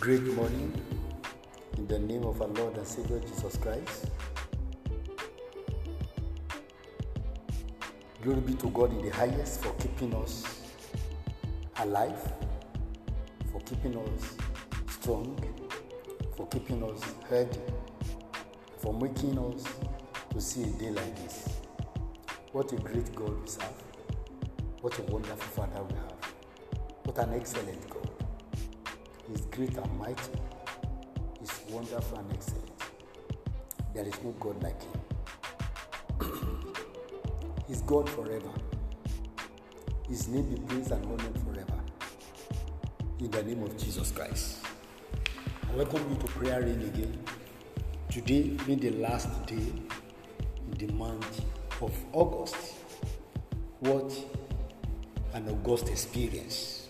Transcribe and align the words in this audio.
Great 0.00 0.22
morning 0.22 0.72
in 1.76 1.86
the 1.86 1.98
name 1.98 2.24
of 2.24 2.40
our 2.40 2.48
Lord 2.48 2.74
and 2.78 2.86
Savior 2.86 3.18
Jesus 3.18 3.58
Christ. 3.58 4.06
Glory 8.22 8.40
be 8.40 8.54
to 8.54 8.70
God 8.70 8.92
in 8.92 9.02
the 9.04 9.10
highest 9.10 9.62
for 9.62 9.74
keeping 9.74 10.14
us 10.14 10.62
alive, 11.80 12.32
for 13.52 13.60
keeping 13.60 13.94
us 13.98 14.36
strong, 14.88 15.38
for 16.34 16.46
keeping 16.48 16.82
us 16.82 17.02
healthy, 17.28 17.60
for 18.78 18.94
making 18.94 19.38
us 19.38 19.64
to 20.30 20.40
see 20.40 20.62
a 20.62 20.66
day 20.78 20.92
like 20.92 21.14
this. 21.16 21.60
What 22.52 22.72
a 22.72 22.76
great 22.76 23.14
God 23.14 23.38
we 23.38 23.46
serve. 23.46 23.82
What 24.80 24.98
a 24.98 25.02
wonderful 25.02 25.36
Father 25.66 25.82
we 25.82 25.94
have. 25.94 26.32
What 27.04 27.18
an 27.18 27.34
excellent 27.34 27.90
God. 27.90 27.99
He's 29.30 29.46
great 29.46 29.76
and 29.76 29.98
mighty. 29.98 30.32
He's 31.38 31.60
wonderful 31.70 32.18
and 32.18 32.32
excellent. 32.32 32.72
There 33.94 34.04
is 34.04 34.20
no 34.24 34.30
God 34.40 34.60
like 34.60 34.82
him. 34.82 35.00
He's 37.68 37.80
God 37.82 38.08
forever. 38.08 38.50
His 40.08 40.26
name 40.26 40.52
be 40.52 40.60
praised 40.62 40.90
and 40.90 41.04
honored 41.06 41.38
forever. 41.44 41.80
In 43.20 43.30
the 43.30 43.42
name 43.44 43.62
of 43.62 43.78
Jesus 43.78 44.10
Christ. 44.10 44.64
I 45.70 45.76
welcome 45.76 46.04
you 46.10 46.16
to 46.16 46.26
prayer 46.32 46.62
rain 46.62 46.82
again. 46.82 47.24
Today 48.10 48.56
being 48.66 48.80
the 48.80 48.90
last 48.90 49.46
day 49.46 49.54
in 49.54 50.74
the 50.76 50.92
month 50.94 51.44
of 51.80 51.92
August. 52.12 52.56
What 53.78 54.12
an 55.34 55.48
August 55.48 55.88
experience 55.88 56.88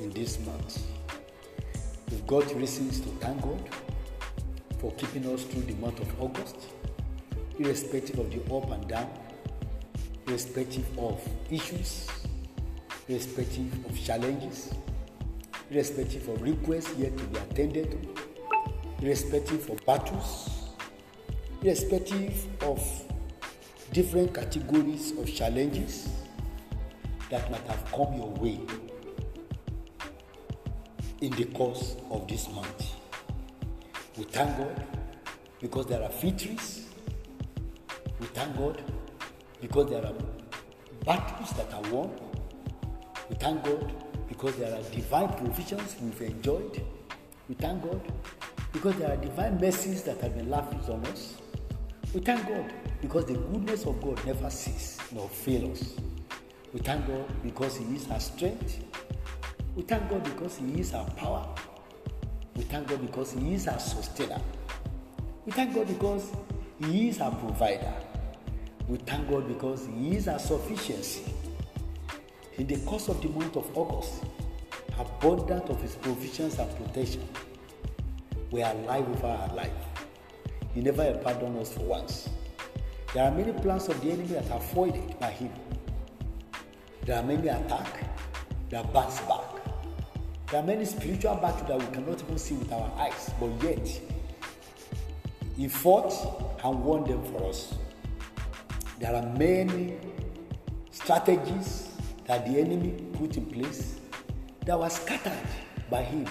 in 0.00 0.08
this 0.10 0.38
month. 0.46 0.97
We've 2.10 2.26
got 2.26 2.54
reasons 2.54 3.00
to 3.00 3.08
thank 3.20 3.42
God 3.42 3.68
for 4.78 4.92
keeping 4.92 5.26
us 5.26 5.42
through 5.44 5.62
the 5.62 5.74
month 5.74 6.00
of 6.00 6.20
August, 6.22 6.56
irrespective 7.58 8.18
of 8.18 8.30
the 8.30 8.40
up 8.54 8.70
and 8.70 8.88
down, 8.88 9.10
irrespective 10.26 10.86
of 10.98 11.20
issues, 11.50 12.08
irrespective 13.08 13.84
of 13.84 14.02
challenges, 14.02 14.72
irrespective 15.70 16.26
of 16.28 16.40
requests 16.40 16.96
yet 16.96 17.16
to 17.18 17.24
be 17.24 17.38
attended 17.40 17.90
to, 17.90 19.04
irrespective 19.04 19.68
of 19.68 19.84
battles, 19.84 20.70
irrespective 21.62 22.46
of 22.62 22.80
different 23.92 24.32
categories 24.32 25.12
of 25.18 25.30
challenges 25.34 26.08
that 27.28 27.50
might 27.50 27.66
have 27.66 27.84
come 27.92 28.14
your 28.14 28.30
way 28.30 28.58
in 31.20 31.32
the 31.32 31.44
course 31.46 31.96
of 32.10 32.28
this 32.28 32.48
month. 32.50 32.92
We 34.16 34.24
thank 34.24 34.56
God 34.56 34.84
because 35.60 35.86
there 35.86 36.02
are 36.02 36.10
victories. 36.10 36.86
We 38.20 38.26
thank 38.28 38.56
God 38.56 38.82
because 39.60 39.90
there 39.90 40.04
are 40.04 40.14
battles 41.04 41.50
that 41.52 41.72
are 41.74 41.90
won. 41.92 42.10
We 43.28 43.36
thank 43.36 43.64
God 43.64 43.92
because 44.28 44.56
there 44.56 44.72
are 44.72 44.82
divine 44.90 45.28
provisions 45.34 45.96
we've 46.00 46.22
enjoyed. 46.22 46.82
We 47.48 47.54
thank 47.54 47.82
God 47.82 48.00
because 48.72 48.96
there 48.96 49.10
are 49.10 49.16
divine 49.16 49.60
mercies 49.60 50.02
that 50.02 50.20
have 50.20 50.36
been 50.36 50.50
lavished 50.50 50.88
on 50.88 51.04
us. 51.06 51.36
We 52.14 52.20
thank 52.20 52.46
God 52.46 52.72
because 53.00 53.26
the 53.26 53.34
goodness 53.34 53.84
of 53.86 54.00
God 54.00 54.24
never 54.24 54.50
ceases 54.50 54.98
nor 55.12 55.28
fails 55.28 55.82
us. 55.82 55.94
We 56.72 56.80
thank 56.80 57.06
God 57.06 57.24
because 57.42 57.76
He 57.76 57.84
is 57.96 58.10
our 58.10 58.20
strength. 58.20 58.84
We 59.76 59.82
thank 59.82 60.08
God 60.10 60.24
because 60.24 60.56
He 60.58 60.80
is 60.80 60.94
our 60.94 61.08
power. 61.10 61.46
We 62.56 62.62
thank 62.64 62.88
God 62.88 63.00
because 63.00 63.32
He 63.32 63.54
is 63.54 63.68
our 63.68 63.78
sustainer. 63.78 64.40
We 65.46 65.52
thank 65.52 65.74
God 65.74 65.86
because 65.86 66.32
He 66.80 67.08
is 67.08 67.20
our 67.20 67.34
provider. 67.34 67.92
We 68.88 68.98
thank 68.98 69.30
God 69.30 69.46
because 69.46 69.86
He 69.86 70.16
is 70.16 70.28
our 70.28 70.38
sufficiency. 70.38 71.32
In 72.56 72.66
the 72.66 72.76
course 72.78 73.08
of 73.08 73.20
the 73.22 73.28
month 73.28 73.56
of 73.56 73.70
August, 73.76 74.24
abundant 74.98 75.70
of 75.70 75.80
His 75.80 75.94
provisions 75.94 76.58
and 76.58 76.74
protection, 76.76 77.26
we 78.50 78.62
are 78.62 78.72
alive 78.72 79.08
over 79.08 79.26
our 79.26 79.54
life. 79.54 79.72
He 80.74 80.80
never 80.80 81.14
pardoned 81.18 81.58
us 81.58 81.72
for 81.72 81.82
once. 81.82 82.28
There 83.14 83.24
are 83.24 83.30
many 83.30 83.52
plans 83.52 83.88
of 83.88 84.00
the 84.00 84.10
enemy 84.10 84.28
that 84.28 84.50
are 84.50 84.60
foiled 84.60 85.18
by 85.20 85.30
Him. 85.30 85.50
There 87.04 87.16
are 87.16 87.22
many 87.22 87.48
attacks 87.48 88.04
that 88.70 88.92
bounce 88.92 89.20
back. 89.20 89.47
There 90.50 90.60
are 90.60 90.66
many 90.66 90.86
spiritual 90.86 91.34
battles 91.34 91.68
that 91.68 91.78
we 91.78 91.84
cannot 91.94 92.22
even 92.22 92.38
see 92.38 92.54
with 92.54 92.72
our 92.72 92.90
eyes, 92.98 93.30
but 93.38 93.50
yet 93.62 93.86
He 95.54 95.68
fought 95.68 96.10
and 96.64 96.82
won 96.82 97.04
them 97.04 97.22
for 97.24 97.50
us. 97.50 97.74
There 98.98 99.14
are 99.14 99.26
many 99.36 99.98
strategies 100.90 101.90
that 102.24 102.46
the 102.46 102.60
enemy 102.60 102.92
put 103.12 103.36
in 103.36 103.44
place 103.44 103.96
that 104.64 104.78
were 104.78 104.88
scattered 104.88 105.46
by 105.90 106.02
Him. 106.02 106.26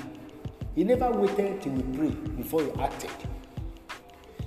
He 0.74 0.84
never 0.84 1.12
waited 1.12 1.62
till 1.62 1.74
we 1.74 1.84
pray 1.96 2.10
before 2.10 2.64
He 2.64 2.72
acted. 2.82 3.12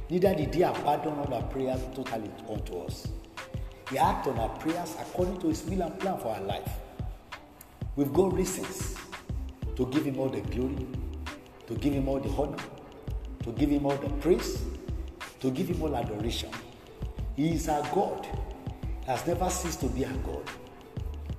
Neither 0.09 0.35
did 0.35 0.53
He 0.53 0.63
abandon 0.63 1.17
all 1.17 1.33
our 1.33 1.45
prayers 1.45 1.81
totally 1.95 2.33
unto 2.51 2.81
us. 2.81 3.07
He 3.89 3.99
acted 3.99 4.33
on 4.33 4.41
our 4.41 4.59
prayers 4.59 4.97
according 5.01 5.39
to 5.43 5.47
His 5.47 5.63
will 5.63 5.83
and 5.83 5.97
plan 6.01 6.19
for 6.19 6.35
our 6.35 6.41
life. 6.41 6.73
We've 7.95 8.13
got 8.13 8.33
reasons 8.33 8.97
to 9.77 9.87
give 9.87 10.05
Him 10.05 10.19
all 10.19 10.29
the 10.29 10.41
glory, 10.41 10.87
to 11.67 11.75
give 11.75 11.93
Him 11.93 12.09
all 12.09 12.21
the 12.21 12.29
honor, 12.31 12.63
to 13.45 13.53
give 13.53 13.71
Him 13.71 13.87
all 13.87 13.97
the 13.97 14.09
praise, 14.21 14.63
to 15.41 15.51
give 15.51 15.69
Him 15.69 15.83
all 15.83 15.97
adoration. 15.97 16.51
He 17.37 17.55
is 17.55 17.69
our 17.69 17.83
God, 17.95 18.27
he 19.05 19.11
has 19.11 19.27
never 19.27 19.49
ceased 19.49 19.81
to 19.81 19.87
be 19.87 20.05
our 20.05 20.13
God. 20.19 20.43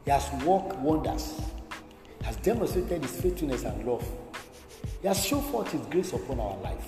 He 0.05 0.11
has 0.11 0.31
worked 0.43 0.75
wonders, 0.77 1.39
he 2.19 2.25
has 2.25 2.35
demonstrated 2.37 3.03
His 3.03 3.21
faithfulness 3.21 3.63
and 3.63 3.85
love. 3.85 4.07
He 5.01 5.07
has 5.07 5.25
shown 5.25 5.41
forth 5.43 5.71
His 5.71 5.81
grace 5.87 6.13
upon 6.13 6.39
our 6.39 6.57
life. 6.57 6.87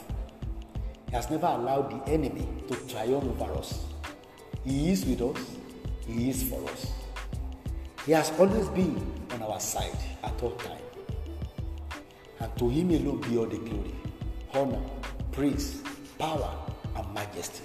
He 1.10 1.16
has 1.16 1.30
never 1.30 1.48
allowed 1.48 1.92
the 1.92 2.12
enemy 2.12 2.48
to 2.68 2.76
triumph 2.88 3.24
over 3.24 3.54
us. 3.54 3.86
He 4.64 4.92
is 4.92 5.06
with 5.06 5.22
us, 5.22 5.46
He 6.08 6.30
is 6.30 6.44
for 6.44 6.64
us. 6.70 6.92
He 8.06 8.12
has 8.12 8.32
always 8.40 8.68
been 8.70 9.00
on 9.32 9.42
our 9.44 9.60
side 9.60 9.98
at 10.24 10.42
all 10.42 10.52
times. 10.52 10.83
And 12.44 12.58
to 12.58 12.68
Him 12.68 12.90
alone 12.90 13.22
be 13.22 13.38
all 13.38 13.46
the 13.46 13.58
glory, 13.58 13.96
honor, 14.54 14.82
praise, 15.32 15.82
power, 16.20 16.54
and 16.98 17.14
majesty. 17.14 17.64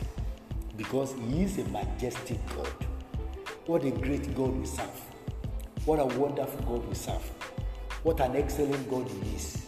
Because 0.76 1.16
He 1.28 1.42
is 1.42 1.58
a 1.58 1.64
majestic 1.64 2.38
God. 2.54 2.72
What 3.66 3.82
a 3.82 3.90
great 3.90 4.32
God 4.36 4.56
we 4.56 4.66
serve. 4.66 5.00
What 5.84 5.98
a 5.98 6.04
wonderful 6.16 6.60
God 6.64 6.88
we 6.88 6.94
serve. 6.94 7.28
What 8.04 8.20
an 8.20 8.36
excellent 8.36 8.88
God 8.88 9.08
He 9.08 9.34
is. 9.34 9.66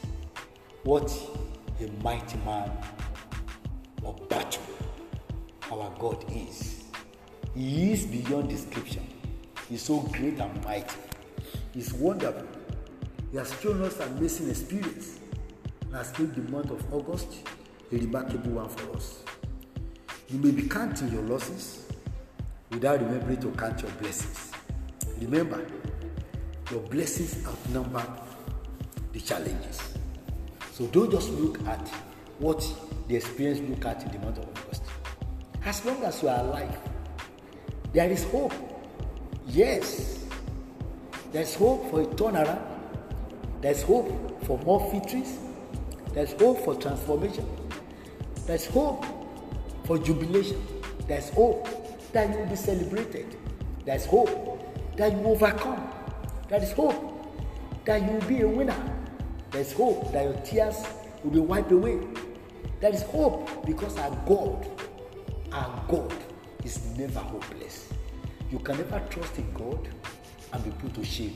What 0.85 1.13
a 1.81 1.91
mighty 2.05 2.39
man 2.47 2.71
of 4.05 4.29
battle 4.29 4.63
our 5.73 5.91
God 5.99 6.25
is. 6.31 6.85
He 7.57 7.93
is 7.93 8.07
beyond 8.07 8.49
description. 8.49 9.05
He's 9.69 9.83
so 9.83 9.99
great 9.99 10.39
and 10.39 10.65
mighty. 10.65 10.99
He's 11.75 11.93
wonderful. 11.93 12.60
He 13.31 13.37
has 13.37 13.55
shown 13.61 13.81
us 13.83 14.01
amazing 14.01 14.51
experience 14.51 15.21
and 15.83 15.95
has 15.95 16.11
the 16.13 16.43
month 16.51 16.71
of 16.71 16.93
August 16.93 17.29
a 17.93 17.97
remarkable 17.97 18.53
one 18.53 18.69
for 18.69 18.97
us. 18.97 19.23
You 20.29 20.39
may 20.39 20.51
be 20.51 20.69
counting 20.69 21.13
your 21.13 21.23
losses 21.23 21.87
without 22.71 23.01
remembering 23.01 23.41
to 23.41 23.51
count 23.53 23.83
your 23.83 23.91
blessings. 23.93 24.53
Remember, 25.21 25.65
your 26.71 26.81
blessings 26.81 27.45
outnumber 27.47 28.05
the 29.13 29.21
challenges. 29.21 29.81
So 30.73 30.87
don't 30.87 31.11
just 31.11 31.31
look 31.31 31.61
at 31.67 31.89
what 32.39 32.65
the 33.09 33.17
experience 33.17 33.61
look 33.69 33.85
at 33.85 34.03
in 34.05 34.13
the 34.13 34.19
month 34.25 34.39
of 34.39 34.49
August. 34.49 34.83
As 35.65 35.85
long 35.85 36.03
as 36.05 36.23
you 36.23 36.29
are 36.29 36.41
alive, 36.41 36.79
there 37.93 38.11
is 38.11 38.25
hope. 38.25 38.55
Yes, 39.47 40.25
there's 41.33 41.55
hope 41.55 41.91
for 41.91 42.03
a 42.03 42.07
turnaround. 42.07 42.70
There's 43.61 43.83
hope 43.83 44.45
for 44.45 44.59
more 44.61 44.91
victories. 44.91 45.39
There's 46.15 46.33
hope 46.33 46.65
for 46.65 46.75
transformation. 46.75 47.47
There's 48.47 48.67
hope 48.67 49.05
for 49.85 49.99
jubilation. 49.99 50.65
There's 51.07 51.29
hope 51.31 51.69
that 52.13 52.31
you 52.31 52.39
will 52.39 52.47
be 52.47 52.57
celebrated. 52.57 53.37
There's 53.85 54.07
hope 54.07 54.97
that 54.97 55.13
you 55.13 55.19
will 55.19 55.33
overcome. 55.33 55.91
There 56.49 56.63
is 56.63 56.73
hope 56.73 57.85
that 57.85 58.03
you 58.03 58.13
will 58.13 58.29
be 58.29 58.41
a 58.41 58.49
winner. 58.49 58.97
There's 59.51 59.73
hope 59.73 60.11
that 60.13 60.25
your 60.25 60.41
tears 60.43 60.83
will 61.23 61.31
be 61.31 61.41
wiped 61.41 61.71
away. 61.71 62.01
There 62.81 62.93
is 62.93 63.03
hope 63.03 63.67
because 63.67 63.99
our 63.99 64.17
God, 64.27 64.67
our 65.53 65.85
God 65.87 66.15
is 66.65 66.97
never 66.97 67.21
hopeless. 67.21 67.93
You 68.51 68.59
can 68.59 68.79
never 68.79 69.01
trust 69.11 69.39
in 69.39 69.53
God 69.53 69.89
and 70.53 70.65
be 70.65 70.71
put 70.71 70.95
to 70.95 71.05
shame 71.05 71.35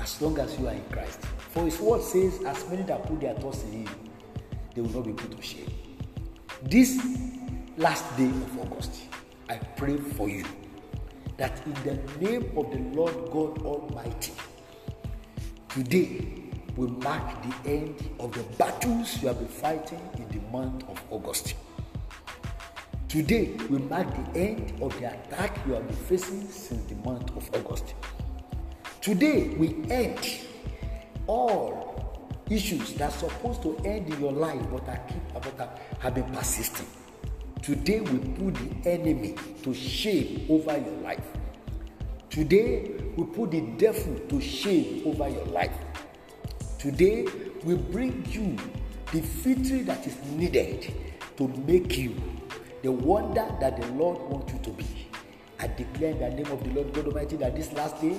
as 0.00 0.20
long 0.20 0.38
as 0.38 0.58
you 0.58 0.68
are 0.68 0.74
in 0.74 0.84
Christ. 0.90 1.20
For 1.50 1.64
his 1.64 1.78
word 1.80 2.02
says, 2.02 2.42
As 2.44 2.68
many 2.68 2.82
that 2.84 3.04
put 3.04 3.20
their 3.20 3.34
trust 3.34 3.64
in 3.66 3.86
him, 3.86 3.94
they 4.74 4.80
will 4.80 4.90
not 4.90 5.04
be 5.04 5.12
put 5.12 5.36
to 5.36 5.42
shame. 5.42 5.70
This 6.62 7.00
last 7.76 8.04
day 8.16 8.28
of 8.28 8.58
August, 8.60 9.02
I 9.48 9.56
pray 9.76 9.96
for 9.96 10.28
you 10.28 10.44
that 11.36 11.60
in 11.66 11.74
the 11.84 11.94
name 12.20 12.52
of 12.56 12.70
the 12.70 12.78
Lord 12.96 13.14
God 13.30 13.62
Almighty, 13.64 14.32
today 15.68 16.44
will 16.76 16.90
mark 16.90 17.22
the 17.42 17.70
end 17.70 18.10
of 18.18 18.32
the 18.32 18.42
battles 18.56 19.20
you 19.22 19.28
have 19.28 19.38
been 19.38 19.48
fighting 19.48 20.00
in 20.16 20.28
the 20.28 20.44
month 20.50 20.88
of 20.88 21.00
August. 21.10 21.54
Today 23.08 23.56
will 23.70 23.82
mark 23.82 24.08
the 24.32 24.40
end 24.40 24.72
of 24.82 24.98
the 24.98 25.06
attack 25.06 25.56
you 25.66 25.74
have 25.74 25.86
been 25.86 25.96
facing 25.96 26.48
since 26.48 26.82
the 26.84 26.96
month 27.08 27.30
of 27.36 27.48
August. 27.54 27.94
Today 29.04 29.48
we 29.58 29.76
end 29.90 30.18
all 31.26 32.32
issues 32.48 32.94
that 32.94 33.12
are 33.12 33.28
supposed 33.28 33.60
to 33.60 33.76
end 33.84 34.08
in 34.10 34.18
your 34.18 34.32
life 34.32 34.62
but 34.72 34.88
are 34.88 34.98
keep 35.06 35.34
but 35.34 35.78
have 35.98 36.14
been 36.14 36.24
persisting. 36.32 36.86
Today 37.60 38.00
we 38.00 38.18
put 38.18 38.54
the 38.54 38.88
enemy 38.88 39.34
to 39.62 39.74
shame 39.74 40.46
over 40.48 40.78
your 40.78 40.96
life. 41.02 41.20
Today 42.30 42.92
we 43.14 43.24
put 43.24 43.50
the 43.50 43.60
devil 43.76 44.18
to 44.26 44.40
shame 44.40 45.02
over 45.04 45.28
your 45.28 45.44
life. 45.48 45.76
Today 46.78 47.26
we 47.62 47.74
bring 47.74 48.24
you 48.30 48.56
the 49.12 49.20
victory 49.20 49.82
that 49.82 50.06
is 50.06 50.16
needed 50.30 50.94
to 51.36 51.48
make 51.66 51.98
you 51.98 52.16
the 52.80 52.90
wonder 52.90 53.46
that 53.60 53.78
the 53.78 53.86
Lord 53.88 54.18
wants 54.30 54.54
you 54.54 54.60
to 54.60 54.70
be. 54.70 54.86
I 55.64 55.66
declare 55.78 56.10
in 56.10 56.18
the 56.18 56.28
name 56.28 56.52
of 56.52 56.62
the 56.62 56.74
Lord 56.74 56.92
God 56.92 57.06
Almighty 57.06 57.36
that 57.36 57.56
this 57.56 57.72
last 57.72 57.98
day, 57.98 58.18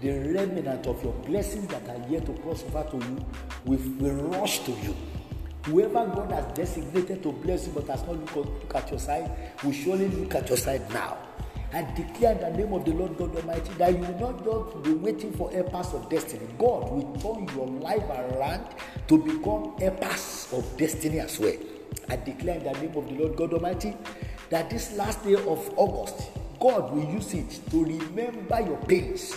the 0.00 0.10
remnant 0.32 0.86
of 0.86 1.02
your 1.02 1.12
blessings 1.26 1.66
that 1.66 1.88
are 1.88 2.08
yet 2.08 2.24
to 2.26 2.32
cross 2.34 2.62
over 2.62 2.84
to 2.88 2.96
you 2.98 3.26
will, 3.64 3.80
will 3.98 4.28
rush 4.28 4.60
to 4.60 4.70
you. 4.70 4.94
Whoever 5.64 6.06
God 6.06 6.30
has 6.30 6.44
designated 6.54 7.20
to 7.24 7.32
bless 7.32 7.66
you 7.66 7.72
but 7.72 7.88
has 7.88 8.06
not 8.06 8.20
looked 8.20 8.36
look 8.36 8.74
at 8.76 8.88
your 8.90 9.00
side 9.00 9.28
will 9.64 9.72
surely 9.72 10.06
look 10.06 10.36
at 10.36 10.48
your 10.48 10.56
side 10.56 10.88
now. 10.92 11.18
I 11.72 11.82
declare 11.96 12.30
in 12.30 12.38
the 12.42 12.50
name 12.62 12.72
of 12.72 12.84
the 12.84 12.92
Lord 12.92 13.16
God 13.18 13.34
Almighty 13.34 13.72
that 13.72 13.90
you 13.90 13.98
will 13.98 14.20
not 14.20 14.44
just 14.44 14.82
be 14.84 14.92
waiting 14.92 15.32
for 15.32 15.50
pass 15.64 15.94
of 15.94 16.08
destiny. 16.08 16.46
God 16.58 16.92
will 16.92 17.12
turn 17.16 17.48
your 17.56 17.66
life 17.66 18.04
around 18.08 18.68
to 19.08 19.18
become 19.18 19.74
pass 20.00 20.52
of 20.52 20.64
destiny 20.76 21.18
as 21.18 21.40
well. 21.40 21.56
I 22.08 22.14
declare 22.14 22.58
in 22.58 22.62
the 22.62 22.72
name 22.74 22.96
of 22.96 23.08
the 23.08 23.14
Lord 23.14 23.34
God 23.34 23.52
Almighty 23.52 23.96
that 24.50 24.70
this 24.70 24.92
last 24.96 25.24
day 25.24 25.34
of 25.34 25.72
August, 25.76 26.30
God 26.60 26.92
will 26.92 27.04
use 27.04 27.34
it 27.34 27.60
to 27.70 27.84
remember 27.84 28.60
your 28.60 28.78
pains, 28.86 29.36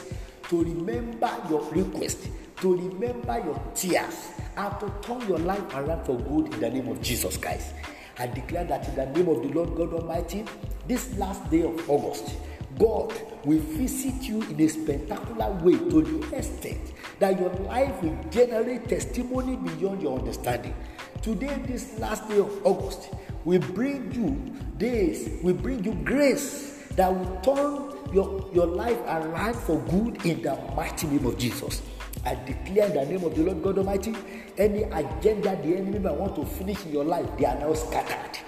to 0.50 0.64
remember 0.64 1.32
your 1.50 1.64
request, 1.72 2.30
to 2.62 2.76
remember 2.76 3.42
your 3.46 3.62
tears, 3.76 4.32
and 4.56 4.80
to 4.80 4.92
turn 5.02 5.28
your 5.28 5.40
life 5.40 5.76
around 5.76 6.06
for 6.06 6.18
good 6.18 6.54
in 6.54 6.60
the 6.60 6.70
name 6.70 6.88
of 6.88 7.02
Jesus 7.02 7.38
Christ. 7.38 7.74
I 8.20 8.28
declare 8.28 8.66
that 8.66 8.88
in 8.88 8.96
the 8.96 9.06
name 9.06 9.28
of 9.30 9.44
the 9.44 9.50
Lord 9.50 9.76
God 9.76 9.94
Almighty, 9.94 10.46
this 10.88 11.16
last 11.18 11.50
day 11.52 11.64
of 11.64 11.90
August, 11.90 12.34
God 12.80 13.14
will 13.44 13.60
visit 13.60 14.24
you 14.24 14.42
in 14.44 14.60
a 14.62 14.68
spectacular 14.68 15.52
way 15.64 15.78
to 15.78 16.02
the 16.02 16.36
extent 16.36 16.94
that 17.20 17.40
your 17.40 17.50
life 17.50 18.02
will 18.02 18.18
generate 18.30 18.88
testimony 18.88 19.56
beyond 19.56 20.02
your 20.02 20.20
understanding. 20.20 20.76
Today, 21.22 21.62
this 21.66 21.98
last 22.00 22.28
day 22.30 22.40
of 22.40 22.66
August, 22.66 23.10
we 23.46 23.58
bring 23.58 24.12
you 24.12 24.32
days, 24.78 25.42
we 25.44 25.54
bring 25.54 25.84
you 25.84 25.94
grace 26.04 26.77
that 26.98 27.14
will 27.14 27.40
turn 27.42 28.14
your, 28.14 28.50
your 28.54 28.66
life 28.66 29.00
around 29.02 29.56
for 29.56 29.80
good 29.82 30.26
in 30.26 30.42
the 30.42 30.56
mighty 30.76 31.08
name 31.08 31.26
of 31.26 31.38
Jesus. 31.38 31.84
I 32.26 32.36
declare 32.36 32.88
in 32.88 32.94
the 32.96 33.06
name 33.06 33.24
of 33.24 33.36
the 33.36 33.44
Lord 33.44 33.64
God 33.64 33.78
Almighty, 33.78 34.16
any 34.58 34.84
agenda 34.84 35.56
the 35.56 35.78
enemy 35.78 36.00
might 36.00 36.16
want 36.16 36.36
to 36.36 36.44
finish 36.44 36.84
in 36.86 36.92
your 36.92 37.06
life, 37.06 37.26
they 37.38 37.46
are 37.46 37.58
now 37.60 37.74
scattered. 37.74 38.40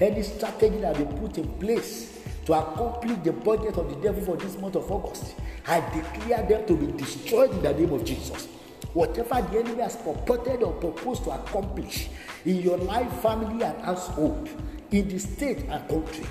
Any 0.00 0.22
strategy 0.22 0.78
that 0.78 0.96
they 0.96 1.04
put 1.04 1.38
in 1.38 1.48
place 1.54 2.20
to 2.44 2.52
accomplish 2.52 3.16
the 3.24 3.32
budget 3.32 3.78
of 3.78 3.88
the 3.88 3.96
devil 3.96 4.22
for 4.22 4.36
this 4.36 4.58
month 4.58 4.76
of 4.76 4.90
August, 4.90 5.34
I 5.66 5.80
declare 5.90 6.42
them 6.46 6.66
to 6.66 6.76
be 6.76 6.92
destroyed 6.92 7.52
in 7.52 7.62
the 7.62 7.72
name 7.72 7.92
of 7.92 8.04
Jesus. 8.04 8.48
Whatever 8.92 9.40
the 9.50 9.60
enemy 9.60 9.82
has 9.82 9.96
purported 9.96 10.62
or 10.62 10.74
proposed 10.74 11.24
to 11.24 11.30
accomplish 11.30 12.10
in 12.44 12.60
your 12.60 12.76
life, 12.76 13.10
family, 13.22 13.64
and 13.64 13.80
household, 13.82 14.48
in 14.90 15.08
the 15.08 15.18
state 15.18 15.60
and 15.70 15.88
country, 15.88 16.26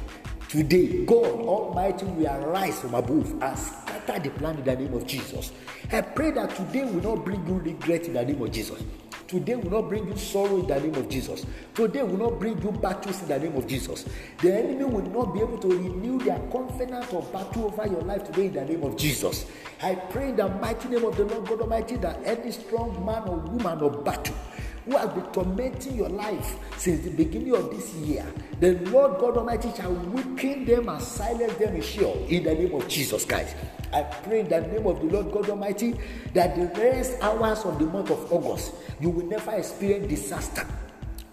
today, 0.54 1.04
God 1.04 1.26
Almighty 1.26 2.06
will 2.06 2.28
arise 2.28 2.80
from 2.80 2.94
above 2.94 3.32
and 3.42 3.58
scatter 3.58 4.20
the 4.20 4.30
plan 4.30 4.56
in 4.58 4.64
the 4.64 4.76
name 4.76 4.94
of 4.94 5.08
Jesus. 5.08 5.52
I 5.92 6.02
pray 6.02 6.30
that 6.30 6.56
today 6.56 6.84
will 6.84 7.16
not 7.16 7.26
bring 7.26 7.44
you 7.48 7.56
regret 7.56 8.04
in 8.06 8.14
the 8.14 8.24
name 8.24 8.40
of 8.40 8.52
Jesus. 8.52 8.84
Today 9.28 9.56
will 9.56 9.72
not 9.72 9.90
bring 9.90 10.08
you 10.08 10.16
sorrow 10.16 10.60
in 10.60 10.68
the 10.68 10.80
name 10.80 10.94
of 10.94 11.10
Jesus. 11.10 11.44
Today 11.74 12.04
will 12.04 12.18
not 12.18 12.40
bring 12.40 12.62
you 12.62 12.72
battles 12.72 13.20
in 13.24 13.30
the 13.30 13.40
name 13.40 13.56
of 13.56 13.66
Jesus. 13.66 14.06
The 14.44 14.54
enemy 14.54 14.84
will 14.84 15.02
not 15.10 15.34
be 15.34 15.40
able 15.40 15.58
to 15.58 15.70
renew 15.70 16.20
their 16.20 16.38
confidence 16.52 17.12
or 17.12 17.24
battle 17.24 17.66
over 17.66 17.88
your 17.88 18.02
life 18.02 18.24
today 18.26 18.46
in 18.46 18.54
the 18.54 18.64
name 18.66 18.84
of 18.84 18.96
Jesus. 18.96 19.48
I 19.82 19.96
pray 19.96 20.30
in 20.30 20.36
the 20.36 20.50
mighty 20.50 20.88
name 20.88 21.04
of 21.04 21.18
the 21.18 21.26
Lord 21.26 21.48
God 21.48 21.62
Almighty 21.62 21.96
that 21.96 22.20
any 22.24 22.52
strong 22.52 23.04
man 23.04 23.24
or 23.24 23.38
woman 23.38 23.82
or 23.82 23.90
battle 24.04 24.36
who 24.86 24.98
has 24.98 25.10
been 25.10 25.26
tormenting 25.32 25.96
your 25.96 26.10
life 26.10 26.58
since 26.78 27.04
the 27.04 27.12
beginning 27.12 27.56
of 27.56 27.70
this 27.72 27.94
year, 27.96 28.26
the 28.60 28.74
Lord 28.90 29.20
God 29.20 29.38
Almighty 29.38 29.72
shall 29.76 29.94
weaken 29.94 30.66
them 30.66 30.90
and 30.90 31.02
silence 31.02 31.54
them 31.56 31.76
in 31.76 31.84
in 32.30 32.44
the 32.44 32.54
name 32.54 32.74
of 32.74 32.88
Jesus 32.88 33.26
Christ. 33.26 33.56
I 33.92 34.04
pray 34.04 34.42
in 34.42 34.50
the 34.50 34.62
name 34.62 34.86
of 34.88 35.00
the 35.00 35.06
Lord 35.06 35.32
God 35.32 35.50
Almighty 35.50 35.96
that 36.34 36.56
the 36.56 36.66
rest 36.82 37.22
hours 37.22 37.64
of 37.64 37.80
the 37.80 37.86
month 37.86 38.12
of 38.12 38.32
August, 38.32 38.74
you 39.00 39.10
will 39.10 39.26
never 39.26 39.52
experience 39.52 40.08
disaster. 40.08 40.66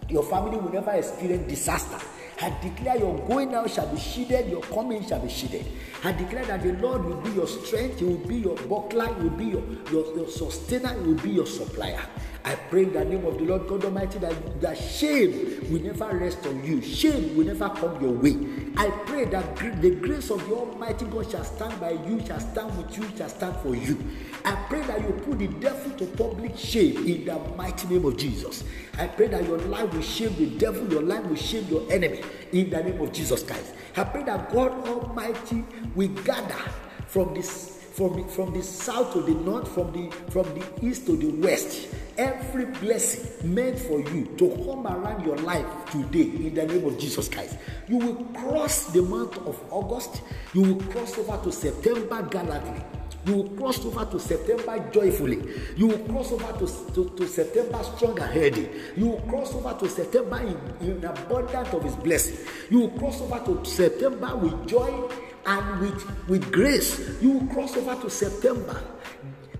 Your 0.09 0.23
family 0.25 0.57
will 0.59 0.73
never 0.73 0.91
experience 0.93 1.49
disaster. 1.49 1.99
I 2.43 2.57
declare 2.63 2.97
your 2.97 3.19
going 3.29 3.55
out 3.55 3.71
shall 3.71 3.87
be 3.87 4.01
shielded, 4.01 4.49
your 4.49 4.63
coming 4.63 5.07
shall 5.07 5.21
be 5.21 5.29
shielded. 5.29 5.67
I 6.03 6.13
declare 6.13 6.45
that 6.47 6.63
the 6.63 6.73
Lord 6.75 7.05
will 7.05 7.21
be 7.21 7.31
your 7.33 7.47
strength, 7.47 7.99
He 7.99 8.07
will 8.07 8.27
be 8.27 8.37
your 8.37 8.57
buckler, 8.57 9.13
He 9.15 9.23
will 9.23 9.31
be 9.31 9.45
your, 9.45 9.63
your, 9.93 10.17
your 10.17 10.29
sustainer, 10.29 10.95
He 10.95 11.09
will 11.09 11.23
be 11.23 11.31
your 11.31 11.47
supplier. 11.47 12.01
I 12.45 12.55
pray 12.55 12.85
in 12.85 12.93
the 12.93 13.05
name 13.05 13.27
of 13.27 13.39
the 13.39 13.45
Lord 13.45 13.69
God 13.69 13.85
Almighty 13.85 14.19
that, 14.21 14.61
that 14.61 14.77
shame 14.79 15.67
will 15.71 15.83
never 15.83 16.17
rest 16.17 16.47
on 16.47 16.65
you. 16.65 16.81
Shame 16.81 17.37
will 17.37 17.45
never 17.45 17.69
come 17.69 18.01
your 18.01 18.13
way. 18.13 18.37
I 18.77 18.91
pray 19.07 19.27
that 19.27 19.57
the 19.57 19.91
grace 19.97 20.31
of 20.31 20.47
the 20.49 20.55
Almighty 20.55 21.05
God 21.07 21.31
shall 21.31 21.45
stand 21.45 21.79
by 21.81 21.91
you, 21.91 22.25
shall 22.27 22.41
stand 22.41 22.77
with 22.77 22.97
you, 22.97 23.05
shall 23.17 23.29
stand 23.29 23.57
for 23.57 23.75
you. 23.75 23.99
I 24.45 24.55
pray 24.69 24.81
that 24.83 25.01
you 25.03 25.13
put 25.25 25.39
the 25.39 25.49
devil 25.49 25.91
to 25.99 26.07
public 26.17 26.57
shame 26.57 27.07
in 27.07 27.25
the 27.27 27.39
mighty 27.57 27.89
name 27.89 28.05
of 28.07 28.17
Jesus. 28.17 28.65
I 28.99 29.07
pray 29.09 29.29
that 29.29 29.45
your 29.45 29.59
life 29.59 29.93
will 29.93 30.03
shame 30.03 30.35
the 30.37 30.47
devil, 30.59 30.91
your 30.91 31.03
life 31.03 31.25
will 31.25 31.37
shame 31.37 31.67
your 31.69 31.91
enemy 31.93 32.23
in 32.53 32.71
the 32.71 32.83
name 32.83 33.01
of 33.01 33.13
Jesus 33.13 33.43
Christ. 33.43 33.75
I 33.97 34.05
pray 34.05 34.23
that 34.25 34.51
God 34.53 34.73
Almighty 34.89 35.65
will 35.95 36.09
gather 36.09 36.59
from 37.07 37.35
this 37.35 37.80
from 38.01 38.17
the, 38.17 38.27
from 38.29 38.55
the 38.55 38.63
south 38.63 39.13
to 39.13 39.21
the 39.21 39.35
north, 39.43 39.69
from 39.75 39.93
the 39.93 40.11
from 40.31 40.47
the 40.59 40.65
east 40.81 41.05
to 41.05 41.19
the 41.19 41.29
west. 41.47 41.89
Every 42.17 42.65
blessing 42.65 43.55
meant 43.55 43.79
for 43.79 44.01
you 44.01 44.25
to 44.39 44.49
come 44.65 44.87
around 44.87 45.23
your 45.27 45.37
life 45.37 45.67
today 45.91 46.23
in 46.23 46.55
the 46.55 46.65
name 46.65 46.87
of 46.87 46.99
Jesus 46.99 47.29
Christ. 47.29 47.59
You 47.89 47.99
will 47.99 48.25
cross 48.33 48.87
the 48.87 49.03
month 49.03 49.37
of 49.47 49.61
August, 49.71 50.23
you 50.55 50.63
will 50.63 50.81
cross 50.93 51.19
over 51.19 51.45
to 51.45 51.53
September 51.53 52.23
gallantly. 52.23 52.83
You 53.27 53.35
will 53.35 53.51
cross 53.51 53.85
over 53.85 54.07
to 54.07 54.19
September 54.19 54.79
joyfully. 54.91 55.39
You 55.77 55.89
will 55.89 55.99
cross 55.99 56.33
over 56.33 56.59
to, 56.59 56.95
to, 56.95 57.15
to 57.17 57.29
September 57.29 57.83
strong 57.83 58.19
and 58.19 58.33
healthy. 58.33 58.71
You 58.97 59.09
will 59.09 59.21
cross 59.29 59.55
over 59.55 59.77
to 59.79 59.89
September 59.91 60.39
in, 60.39 60.89
in 60.89 61.05
abundance 61.05 61.69
of 61.75 61.85
His 61.85 61.97
blessing. 61.97 62.39
You 62.71 62.81
will 62.81 62.99
cross 62.99 63.21
over 63.21 63.45
to 63.45 63.65
September 63.67 64.35
with 64.37 64.67
joy 64.67 65.07
and 65.47 65.81
with, 65.81 66.29
with 66.29 66.53
grace. 66.53 67.21
You 67.21 67.31
will 67.31 67.47
cross 67.55 67.77
over 67.77 68.01
to 68.03 68.11
September 68.11 68.83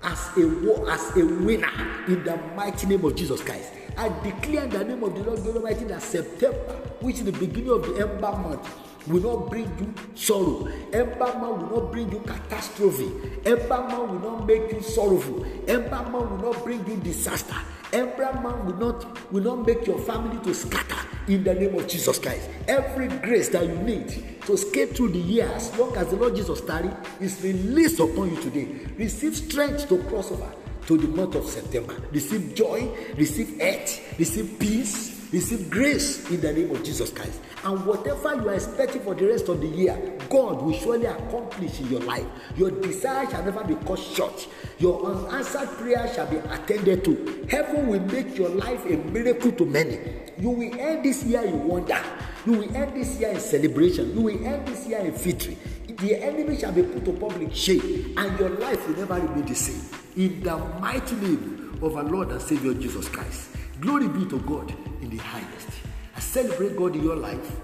as 0.03 0.31
a 0.37 0.87
as 0.91 1.17
a 1.17 1.25
winner 1.25 1.71
in 2.09 2.25
the 2.25 2.37
mighty 2.57 2.87
name 2.87 3.05
of 3.05 3.15
Jesus 3.15 3.43
Christ. 3.43 3.73
I 3.97 4.09
declare 4.23 4.65
in 4.65 4.71
the 4.71 4.85
name 4.85 5.03
of 5.03 5.15
the 5.15 5.23
Lord 5.23 5.45
God 5.45 5.57
Almighty 5.57 5.85
that 5.85 6.03
September, 6.03 6.57
which 7.01 7.17
is 7.17 7.25
the 7.25 7.33
beginning 7.33 7.71
of 7.71 7.83
the 7.83 8.09
ember 8.09 8.33
month, 8.33 8.67
will 9.07 9.21
not 9.21 9.51
bring 9.51 9.67
you 9.79 9.93
sorrow. 10.15 10.67
Ember 10.93 11.19
man 11.19 11.61
will 11.61 11.83
not 11.83 11.93
bring 11.93 12.11
you 12.11 12.21
catastrophe. 12.21 13.11
Ember 13.45 13.89
man 13.89 14.09
will 14.09 14.31
not 14.31 14.47
make 14.47 14.73
you 14.73 14.81
sorrowful. 14.81 15.45
Ember 15.69 16.03
man 16.11 16.13
will 16.13 16.53
not 16.53 16.65
bring 16.65 16.87
you 16.87 16.97
disaster. 16.97 17.57
Ember 17.93 18.33
man 18.43 18.65
will 18.67 18.77
not 18.77 19.33
will 19.33 19.43
not 19.43 19.67
make 19.67 19.87
your 19.87 19.99
family 19.99 20.43
to 20.45 20.55
scatter 20.55 21.10
in 21.31 21.45
the 21.45 21.55
name 21.55 21.75
of 21.77 21.87
Jesus 21.87 22.19
Christ. 22.19 22.49
Every 22.67 23.07
grace 23.07 23.49
that 23.51 23.65
you 23.65 23.77
need 23.77 24.41
to 24.47 24.57
skate 24.57 24.97
through 24.97 25.11
the 25.11 25.19
year 25.19 25.49
as 25.55 25.77
long 25.79 25.97
as 25.97 26.09
the 26.09 26.17
Lord 26.17 26.35
Jesus 26.35 26.61
tarry 26.63 26.91
is 27.21 27.41
released 27.43 28.01
upon 28.01 28.35
you 28.35 28.43
today. 28.43 28.67
Receive 28.99 29.37
strength 29.37 29.89
to 29.89 30.03
cross 30.05 30.33
over 30.33 30.53
to 30.87 30.99
the 30.99 31.07
month 31.07 31.37
of 31.37 31.45
September. 31.45 31.95
Receive 32.11 32.55
joy, 32.55 32.91
receive 33.17 33.61
health, 33.61 34.19
receive 34.19 34.59
peace, 34.59 35.20
receive 35.33 35.71
grace 35.71 36.29
in 36.31 36.41
the 36.41 36.53
name 36.53 36.71
of 36.71 36.83
Jesus 36.83 37.11
Christ. 37.11 37.41
And 37.65 37.85
whatever 37.85 38.35
you 38.37 38.49
are 38.49 38.55
expecting 38.55 39.03
for 39.03 39.15
the 39.15 39.27
rest 39.27 39.49
of 39.49 39.61
the 39.61 39.67
year, 39.67 40.17
God 40.29 40.63
will 40.63 40.73
surely 40.73 41.07
accomplish 41.07 41.81
in 41.81 41.89
your 41.89 42.01
life. 42.01 42.25
Your 42.57 42.71
desire 42.71 43.29
shall 43.31 43.45
never 43.45 43.63
be 43.65 43.75
cut 43.87 43.99
short. 43.99 44.49
Your 44.79 45.05
unanswered 45.05 45.69
prayer 45.79 46.11
shall 46.15 46.27
be 46.27 46.37
attended 46.37 47.05
to. 47.05 47.47
Heaven 47.49 47.87
will 47.87 48.01
make 48.01 48.37
your 48.37 48.49
life 48.49 48.85
a 48.87 48.97
miracle 49.11 49.53
to 49.53 49.67
many. 49.67 49.99
You 50.39 50.51
will 50.51 50.81
end 50.81 51.05
this 51.05 51.23
year 51.25 51.43
in 51.43 51.65
wonder. 51.65 52.01
You 52.47 52.53
will 52.53 52.77
end 52.77 52.95
this 52.97 53.21
year 53.21 53.31
in 53.31 53.41
celebration. 53.41 54.15
You 54.15 54.23
will 54.23 54.47
end 54.47 54.67
this 54.67 54.87
year 54.87 55.01
in 55.01 55.13
victory. 55.13 55.59
The 55.99 56.17
enemy 56.23 56.57
shall 56.57 56.73
be 56.73 56.83
put 56.83 57.05
to 57.05 57.13
public 57.13 57.55
shame, 57.55 58.15
and 58.17 58.39
your 58.39 58.49
life 58.49 58.89
will 58.89 58.97
never 58.97 59.15
remain 59.15 59.45
the 59.45 59.55
same. 59.55 59.83
In 60.17 60.43
the 60.43 60.57
mighty 60.81 61.15
name 61.17 61.79
of 61.83 61.97
our 61.97 62.05
Lord 62.05 62.31
and 62.31 62.41
Savior 62.41 62.73
Jesus 62.73 63.07
Christ. 63.09 63.51
Glory 63.81 64.09
be 64.09 64.27
to 64.27 64.39
God 64.41 64.75
in 65.01 65.09
the 65.09 65.17
highest. 65.17 65.69
I 66.15 66.21
celebrate 66.21 66.77
God 66.77 66.95
in 66.95 67.03
your 67.03 67.17
life 67.17 67.57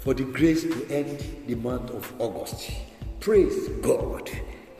for 0.00 0.12
the 0.12 0.24
grace 0.24 0.62
to 0.64 0.86
end 0.90 1.24
the 1.46 1.54
month 1.54 1.90
of 1.92 2.12
August. 2.18 2.72
Praise 3.20 3.68
God. 3.80 4.28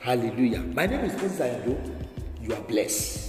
Hallelujah. 0.01 0.59
My 0.59 0.85
name 0.85 1.05
is 1.05 1.13
Moses 1.13 1.39
Ayado. 1.39 2.05
You 2.41 2.53
are 2.55 2.61
blessed. 2.61 3.28